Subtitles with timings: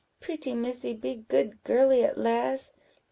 [0.19, 2.79] pretty Missy be good girly at last!